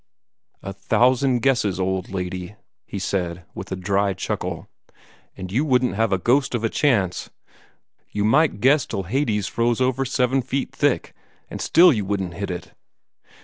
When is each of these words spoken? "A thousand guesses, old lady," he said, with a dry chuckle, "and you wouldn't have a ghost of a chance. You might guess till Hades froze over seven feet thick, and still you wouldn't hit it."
"A 0.63 0.73
thousand 0.73 1.43
guesses, 1.43 1.79
old 1.79 2.09
lady," 2.09 2.55
he 2.87 2.97
said, 2.97 3.45
with 3.53 3.71
a 3.71 3.75
dry 3.75 4.13
chuckle, 4.15 4.67
"and 5.37 5.51
you 5.51 5.63
wouldn't 5.63 5.93
have 5.93 6.11
a 6.11 6.17
ghost 6.17 6.55
of 6.55 6.63
a 6.63 6.69
chance. 6.69 7.29
You 8.09 8.25
might 8.25 8.61
guess 8.61 8.87
till 8.87 9.03
Hades 9.03 9.45
froze 9.45 9.79
over 9.79 10.03
seven 10.03 10.41
feet 10.41 10.75
thick, 10.75 11.13
and 11.51 11.61
still 11.61 11.93
you 11.93 12.03
wouldn't 12.03 12.33
hit 12.33 12.49
it." 12.49 12.73